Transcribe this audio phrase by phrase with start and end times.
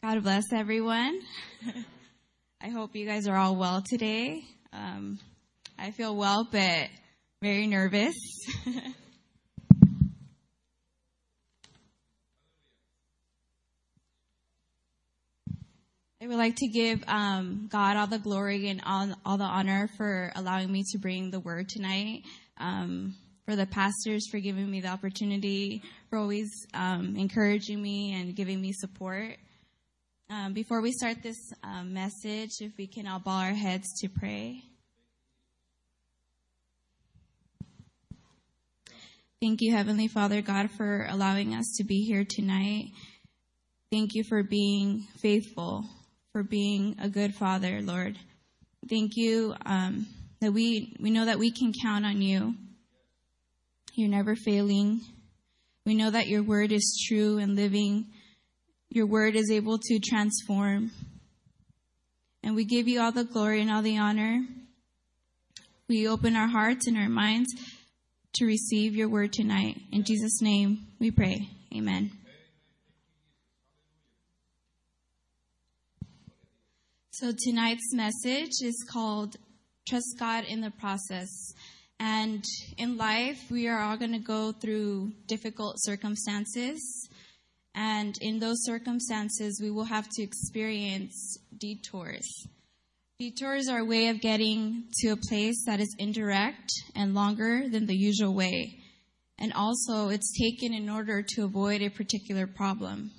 [0.00, 1.20] God bless everyone.
[2.60, 4.44] I hope you guys are all well today.
[4.72, 5.18] Um,
[5.76, 6.86] I feel well, but
[7.42, 8.14] very nervous.
[16.22, 19.88] I would like to give um, God all the glory and all, all the honor
[19.96, 22.22] for allowing me to bring the word tonight.
[22.58, 28.36] Um, for the pastors for giving me the opportunity, for always um, encouraging me and
[28.36, 29.38] giving me support.
[30.30, 34.10] Um, before we start this um, message, if we can all bow our heads to
[34.10, 34.62] pray.
[39.40, 42.90] Thank you, Heavenly Father God, for allowing us to be here tonight.
[43.90, 45.86] Thank you for being faithful,
[46.32, 48.18] for being a good Father, Lord.
[48.86, 50.06] Thank you um,
[50.42, 52.54] that we we know that we can count on you.
[53.94, 55.00] You're never failing.
[55.86, 58.08] We know that your word is true and living.
[58.90, 60.90] Your word is able to transform.
[62.42, 64.40] And we give you all the glory and all the honor.
[65.88, 67.48] We open our hearts and our minds
[68.34, 69.76] to receive your word tonight.
[69.92, 71.48] In Jesus' name we pray.
[71.74, 72.10] Amen.
[77.10, 79.36] So tonight's message is called
[79.88, 81.28] Trust God in the Process.
[81.98, 82.44] And
[82.76, 87.07] in life, we are all going to go through difficult circumstances.
[87.74, 92.26] And in those circumstances, we will have to experience detours.
[93.18, 97.86] Detours are a way of getting to a place that is indirect and longer than
[97.86, 98.78] the usual way.
[99.38, 103.10] And also, it's taken in order to avoid a particular problem.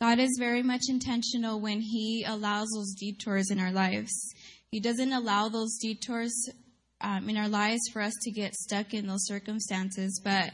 [0.00, 4.12] God is very much intentional when He allows those detours in our lives.
[4.70, 6.50] He doesn't allow those detours
[7.00, 10.50] um, in our lives for us to get stuck in those circumstances, but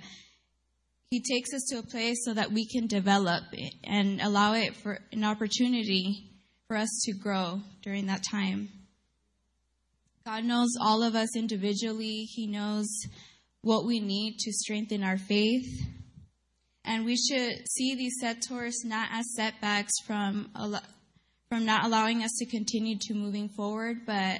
[1.11, 3.43] He takes us to a place so that we can develop
[3.83, 6.31] and allow it for an opportunity
[6.69, 8.69] for us to grow during that time.
[10.25, 12.29] God knows all of us individually.
[12.33, 12.87] He knows
[13.63, 15.85] what we need to strengthen our faith.
[16.85, 20.53] And we should see these detours not as setbacks from,
[21.49, 24.39] from not allowing us to continue to moving forward, but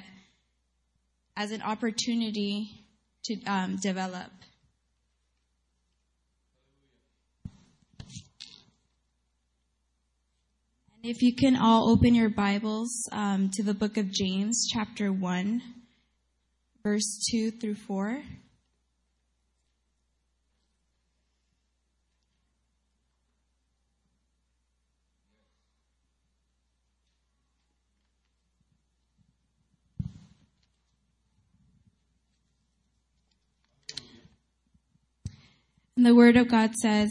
[1.35, 2.85] as an opportunity
[3.25, 4.31] to um, develop.
[11.03, 15.61] If you can all open your Bibles um, to the book of James, chapter 1,
[16.83, 18.21] verse 2 through 4.
[35.97, 37.09] And the Word of God says,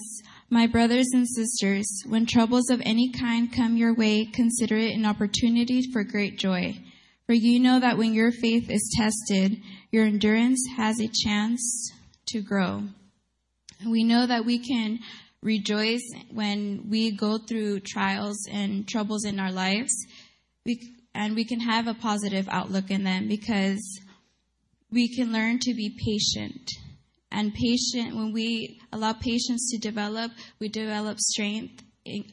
[0.53, 5.07] My brothers and sisters, when troubles of any kind come your way, consider it an
[5.07, 6.77] opportunity for great joy.
[7.27, 9.63] For you know that when your faith is tested,
[9.93, 11.93] your endurance has a chance
[12.31, 12.83] to grow.
[13.87, 14.99] We know that we can
[15.41, 16.03] rejoice
[16.33, 19.95] when we go through trials and troubles in our lives,
[20.67, 20.81] we,
[21.15, 24.01] and we can have a positive outlook in them because
[24.91, 26.73] we can learn to be patient
[27.31, 31.83] and patient when we allow patience to develop we develop strength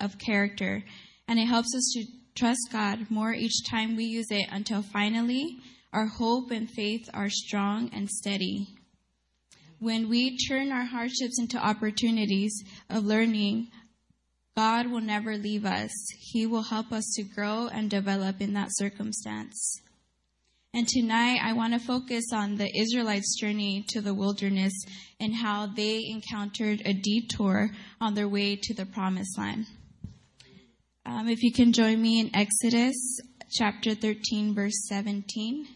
[0.02, 0.84] of character.
[1.28, 5.58] And it helps us to trust god more each time we use it until finally
[5.94, 8.68] our hope and faith are strong and steady.
[9.80, 13.70] When we turn our hardships into opportunities of learning
[14.56, 15.92] god will never leave us.
[16.20, 19.82] He will help us to grow and develop in that circumstance
[20.74, 24.74] and tonight I want to focus on the Israelites' journey to the wilderness
[25.20, 29.66] and how they encountered a detour on their way to the promised land.
[31.06, 32.96] Um, if you can join me in Exodus
[33.58, 35.68] chapter 13, verse 17.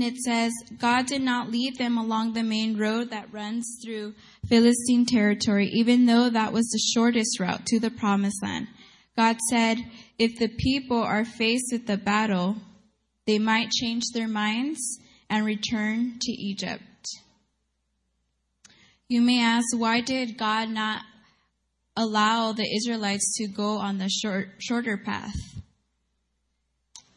[0.00, 4.14] And it says, God did not lead them along the main road that runs through
[4.48, 8.68] Philistine territory, even though that was the shortest route to the promised land.
[9.14, 9.76] God said,
[10.18, 12.56] if the people are faced with the battle,
[13.26, 14.80] they might change their minds
[15.28, 16.82] and return to Egypt.
[19.06, 21.02] You may ask, why did God not
[21.94, 25.36] allow the Israelites to go on the short, shorter path?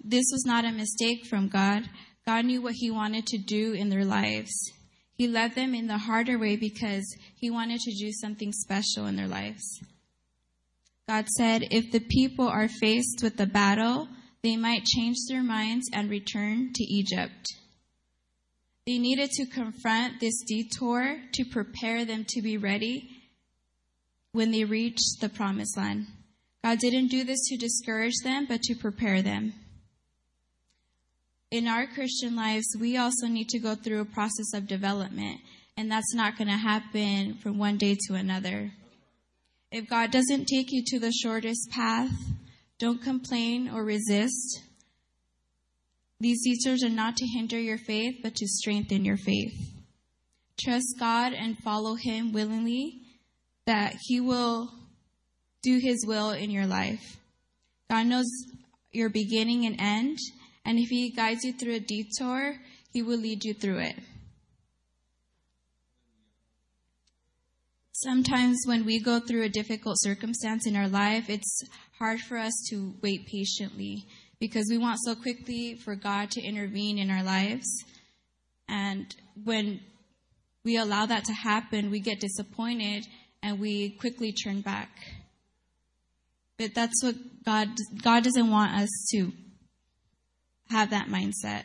[0.03, 1.83] This was not a mistake from God.
[2.25, 4.53] God knew what He wanted to do in their lives.
[5.15, 7.05] He led them in the harder way because
[7.35, 9.81] He wanted to do something special in their lives.
[11.07, 14.07] God said, if the people are faced with the battle,
[14.41, 17.53] they might change their minds and return to Egypt.
[18.85, 23.09] They needed to confront this detour to prepare them to be ready
[24.33, 26.07] when they reached the promised land.
[26.63, 29.53] God didn't do this to discourage them, but to prepare them.
[31.53, 35.39] In our Christian lives, we also need to go through a process of development,
[35.77, 38.71] and that's not going to happen from one day to another.
[39.71, 42.09] If God doesn't take you to the shortest path,
[42.79, 44.63] don't complain or resist.
[46.19, 49.53] These detours are not to hinder your faith, but to strengthen your faith.
[50.59, 53.01] Trust God and follow Him willingly,
[53.67, 54.71] that He will
[55.61, 57.19] do His will in your life.
[57.91, 58.25] God knows
[58.91, 60.17] your beginning and end,
[60.65, 62.55] and if He guides you through a detour,
[62.91, 63.95] He will lead you through it.
[67.91, 71.63] Sometimes when we go through a difficult circumstance in our life, it's
[71.99, 74.05] hard for us to wait patiently
[74.39, 77.65] because we want so quickly for God to intervene in our lives.
[78.67, 79.05] And
[79.41, 79.79] when
[80.65, 83.05] we allow that to happen, we get disappointed
[83.41, 84.89] and we quickly turn back.
[86.57, 87.15] But that's what
[87.45, 87.69] God
[88.01, 89.31] God doesn't want us to
[90.69, 91.63] have that mindset.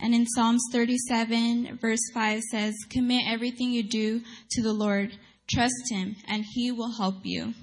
[0.00, 5.18] And in Psalms 37 verse 5 says, "Commit everything you do to the Lord.
[5.46, 7.54] Trust him and he will help you."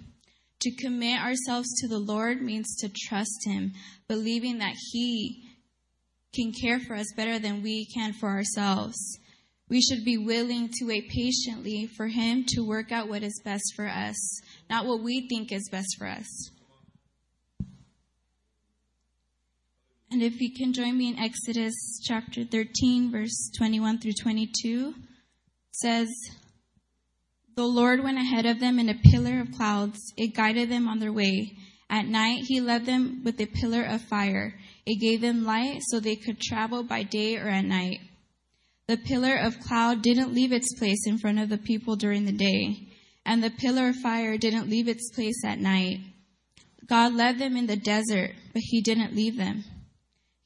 [0.62, 3.74] To commit ourselves to the Lord means to trust Him,
[4.07, 5.44] believing that He
[6.36, 9.18] can care for us better than we can for ourselves.
[9.69, 13.74] We should be willing to wait patiently for Him to work out what is best
[13.75, 14.15] for us,
[14.69, 16.27] not what we think is best for us.
[20.11, 21.73] And if you can join me in Exodus
[22.03, 24.93] chapter 13, verse 21 through 22,
[25.71, 26.09] says,
[27.55, 29.99] the Lord went ahead of them in a pillar of clouds.
[30.17, 31.57] It guided them on their way.
[31.89, 34.53] At night, he led them with a pillar of fire.
[34.85, 37.99] It gave them light so they could travel by day or at night.
[38.87, 42.31] The pillar of cloud didn't leave its place in front of the people during the
[42.31, 42.89] day,
[43.25, 45.99] and the pillar of fire didn't leave its place at night.
[46.87, 49.63] God led them in the desert, but he didn't leave them.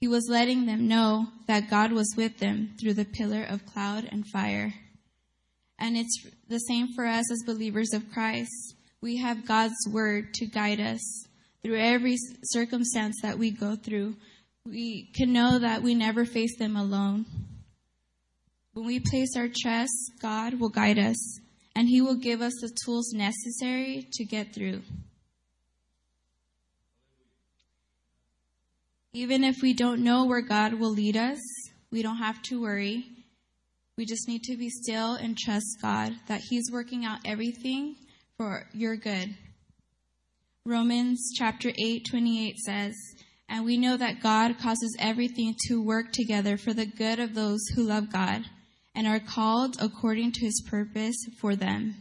[0.06, 4.08] He was letting them know that God was with them through the pillar of cloud
[4.12, 4.72] and fire.
[5.80, 8.76] And it's the same for us as believers of Christ.
[9.02, 11.02] We have God's word to guide us
[11.64, 14.16] through every circumstance that we go through.
[14.68, 17.26] We can know that we never face them alone.
[18.74, 21.40] When we place our trust, God will guide us
[21.76, 24.84] and He will give us the tools necessary to get through.
[29.16, 31.40] Even if we don't know where God will lead us,
[31.90, 33.16] we don't have to worry
[33.98, 37.96] we just need to be still and trust God that He's working out everything
[38.36, 39.38] for your good.
[40.66, 42.94] Romans chapter 8, 28 says,
[43.48, 47.62] And we know that God causes everything to work together for the good of those
[47.74, 48.44] who love God
[48.94, 51.96] and are called according to His purpose for them.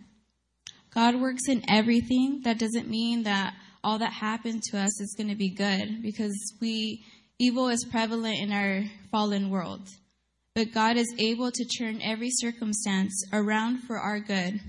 [0.93, 2.41] God works in everything.
[2.43, 6.35] That doesn't mean that all that happened to us is going to be good because
[6.61, 7.05] we,
[7.39, 8.83] evil is prevalent in our
[9.13, 9.89] fallen world
[10.55, 14.61] but God is able to turn every circumstance around for our good.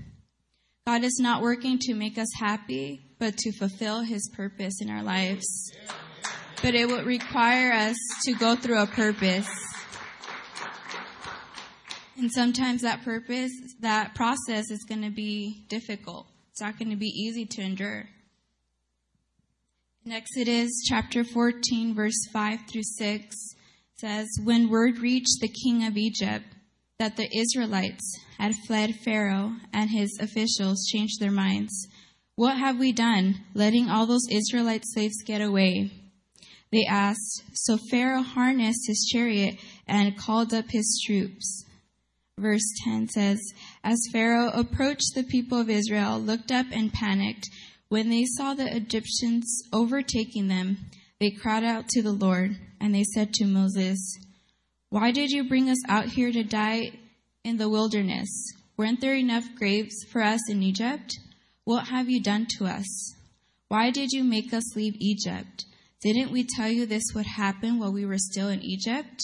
[0.84, 5.04] God is not working to make us happy, but to fulfill his purpose in our
[5.04, 5.46] lives.
[6.60, 9.48] But it would require us to go through a purpose.
[12.18, 16.26] And sometimes that purpose, that process is going to be difficult.
[16.50, 18.08] It's not going to be easy to endure.
[20.10, 23.36] Exodus chapter 14, verse 5 through 6,
[23.96, 26.44] says, When word reached the king of Egypt
[27.00, 31.88] that the Israelites had fled Pharaoh and his officials changed their minds,
[32.36, 35.90] What have we done, letting all those Israelite slaves get away?
[36.70, 37.42] They asked.
[37.54, 39.56] So Pharaoh harnessed his chariot
[39.88, 41.64] and called up his troops.
[42.38, 43.40] Verse 10 says,
[43.82, 47.48] As Pharaoh approached, the people of Israel looked up and panicked.
[47.88, 50.78] When they saw the Egyptians overtaking them,
[51.20, 54.18] they cried out to the Lord, and they said to Moses,
[54.90, 56.90] Why did you bring us out here to die
[57.44, 58.28] in the wilderness?
[58.76, 61.16] Weren't there enough graves for us in Egypt?
[61.64, 63.14] What have you done to us?
[63.68, 65.64] Why did you make us leave Egypt?
[66.02, 69.22] Didn't we tell you this would happen while we were still in Egypt?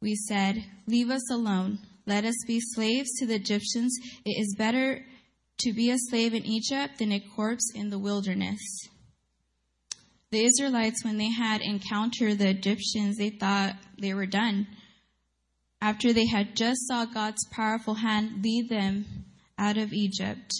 [0.00, 1.80] We said, Leave us alone.
[2.06, 3.94] Let us be slaves to the Egyptians.
[4.24, 5.04] It is better
[5.58, 8.60] to be a slave in Egypt than a corpse in the wilderness.
[10.30, 14.66] The Israelites, when they had encountered the Egyptians, they thought they were done.
[15.80, 19.06] After they had just saw God's powerful hand lead them
[19.56, 20.52] out of Egypt,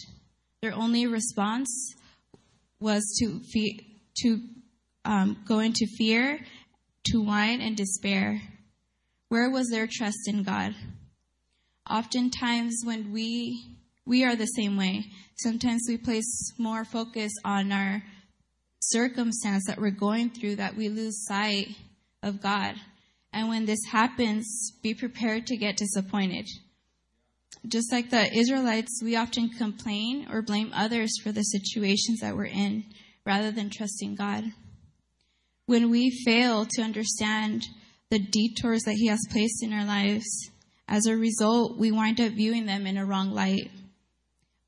[0.63, 1.95] their only response
[2.81, 3.41] was to
[4.23, 4.41] to
[5.05, 6.41] um, go into fear,
[7.07, 8.41] to whine and despair.
[9.29, 10.75] Where was their trust in God?
[11.89, 13.78] Oftentimes, when we
[14.09, 15.05] we are the same way.
[15.37, 18.03] Sometimes we place more focus on our
[18.81, 21.69] circumstance that we're going through that we lose sight
[22.23, 22.75] of God.
[23.35, 26.49] And when this happens, be prepared to get disappointed.
[27.67, 32.47] Just like the Israelites, we often complain or blame others for the situations that we're
[32.47, 32.85] in
[33.27, 34.45] rather than trusting God.
[35.67, 37.67] When we fail to understand
[38.09, 40.51] the detours that He has placed in our lives,
[40.89, 43.71] as a result, we wind up viewing them in a wrong light.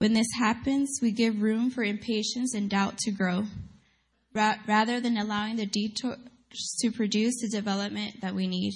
[0.01, 3.45] When this happens, we give room for impatience and doubt to grow,
[4.35, 6.17] ra- rather than allowing the detours
[6.81, 8.73] to produce the development that we need.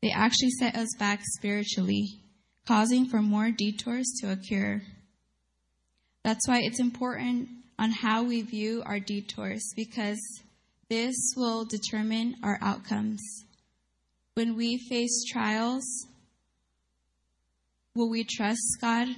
[0.00, 2.22] They actually set us back spiritually,
[2.66, 4.80] causing for more detours to occur.
[6.24, 10.18] That's why it's important on how we view our detours because
[10.88, 13.20] this will determine our outcomes.
[14.32, 15.84] When we face trials,
[17.94, 19.08] will we trust God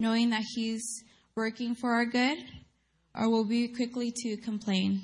[0.00, 1.02] knowing that He's
[1.34, 2.38] working for our good,
[3.14, 5.00] or will we quickly to complain?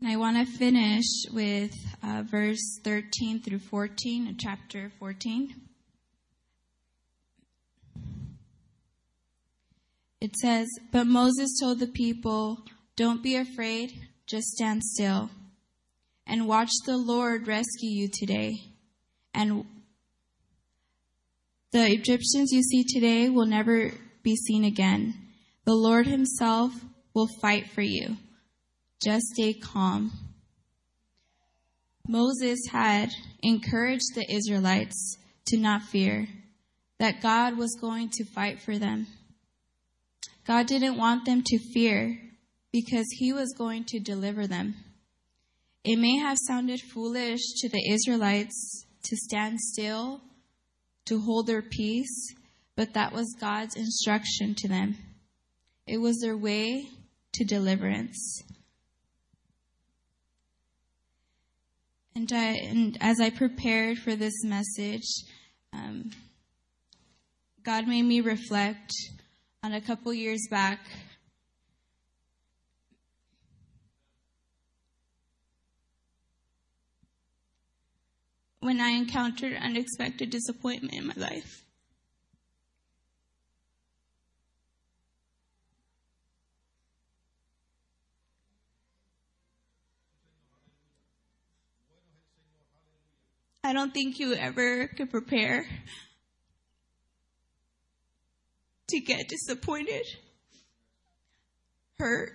[0.00, 5.54] And I want to finish with uh, verse 13 through 14 of chapter 14.
[10.20, 12.58] It says, But Moses told the people,
[12.96, 13.92] Don't be afraid,
[14.26, 15.30] just stand still,
[16.26, 18.54] and watch the Lord rescue you today.
[19.32, 19.64] And
[21.72, 23.92] the Egyptians you see today will never
[24.22, 25.14] be seen again.
[25.64, 26.72] The Lord Himself
[27.14, 28.16] will fight for you.
[29.02, 30.12] Just stay calm.
[32.08, 33.10] Moses had
[33.42, 36.28] encouraged the Israelites to not fear,
[36.98, 39.06] that God was going to fight for them.
[40.46, 42.18] God didn't want them to fear
[42.72, 44.76] because he was going to deliver them.
[45.88, 50.20] It may have sounded foolish to the Israelites to stand still,
[51.04, 52.34] to hold their peace,
[52.74, 54.96] but that was God's instruction to them.
[55.86, 56.88] It was their way
[57.34, 58.42] to deliverance.
[62.16, 65.06] And, I, and as I prepared for this message,
[65.72, 66.10] um,
[67.62, 68.90] God made me reflect
[69.62, 70.80] on a couple years back.
[78.66, 81.62] When I encountered unexpected disappointment in my life.
[93.62, 95.68] I don't think you ever could prepare
[98.88, 100.06] to get disappointed,
[102.00, 102.32] hurt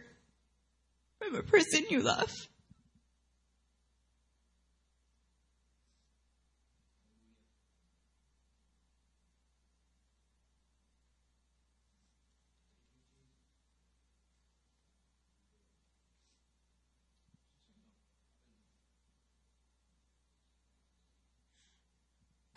[1.19, 2.33] from a person you love.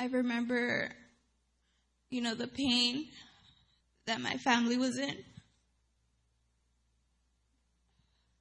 [0.05, 0.91] I remember,
[2.11, 3.09] you know, the pain
[4.05, 5.17] that my family was in,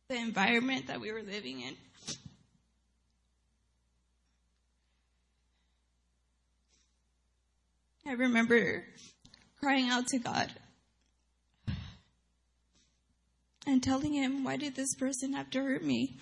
[0.10, 1.78] the environment that we were living in.
[8.06, 8.84] I remember
[9.62, 10.52] crying out to God
[13.66, 16.18] and telling him, Why did this person have to hurt me?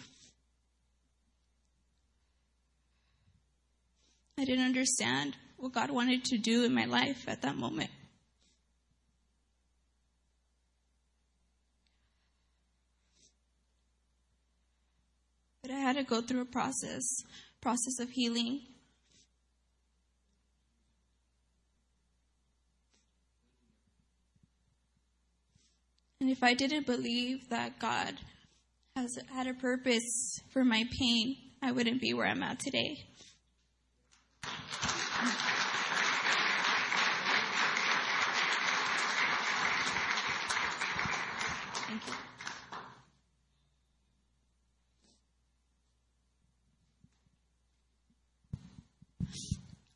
[4.42, 7.92] I didn't understand what God wanted to do in my life at that moment.
[15.62, 17.04] But I had to go through a process,
[17.62, 18.62] process of healing.
[26.20, 28.16] And if I didn't believe that God
[28.96, 33.06] has had a purpose for my pain, I wouldn't be where I'm at today.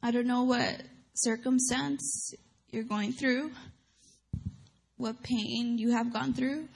[0.06, 0.84] I don't know what
[1.16, 2.36] circumstance
[2.70, 3.50] you're going through,
[4.98, 6.68] what pain you have gone through,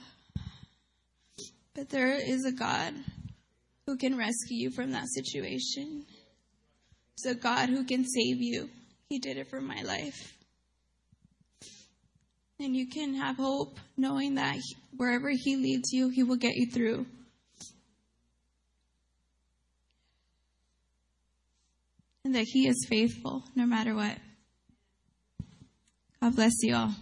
[1.76, 2.92] but there is a God
[3.86, 6.04] who can rescue you from that situation.
[7.22, 8.68] There's a God who can save you.
[9.08, 10.36] He did it for my life.
[12.58, 14.58] And you can have hope knowing that
[14.96, 17.06] wherever He leads you, He will get you through.
[22.30, 24.16] And that He is faithful no matter what.
[26.22, 26.94] God bless you all.